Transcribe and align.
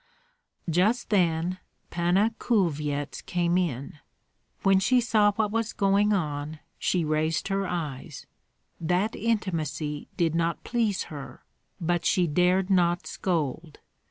Just 0.67 1.11
then 1.11 1.59
Panna 1.91 2.33
Kulvyets 2.39 3.23
came 3.23 3.55
in. 3.55 3.99
When 4.63 4.79
she 4.79 4.99
saw 4.99 5.31
what 5.33 5.51
was 5.51 5.73
going 5.73 6.11
on, 6.11 6.57
she 6.79 7.05
raised 7.05 7.49
her 7.49 7.67
eyes. 7.67 8.25
That 8.79 9.15
intimacy 9.15 10.07
did 10.17 10.33
not 10.33 10.63
please 10.63 11.03
her, 11.13 11.43
but 11.79 12.03
she 12.03 12.25
dared 12.25 12.71
not 12.71 13.05
scold. 13.05 13.77